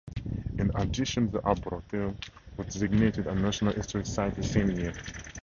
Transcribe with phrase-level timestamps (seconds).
[0.57, 2.17] In addition, the Arboretum
[2.57, 4.93] was designated a National Historic Site the same year.